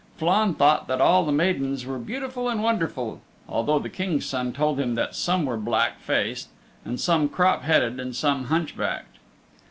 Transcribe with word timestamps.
Flann 0.17 0.55
thought 0.55 0.87
that 0.87 0.99
all 0.99 1.23
the 1.23 1.31
maidens 1.31 1.85
were 1.85 1.99
beautiful 1.99 2.49
and 2.49 2.63
wonderful, 2.63 3.21
although 3.47 3.77
the 3.77 3.87
King's 3.87 4.25
Son 4.25 4.51
told 4.51 4.79
him 4.79 4.95
that 4.95 5.13
some 5.13 5.45
were 5.45 5.57
black 5.57 5.99
faced, 5.99 6.49
and 6.83 6.99
some 6.99 7.29
crop 7.29 7.61
headed 7.61 7.99
and 7.99 8.15
some 8.15 8.45
hunchbacked. 8.45 9.19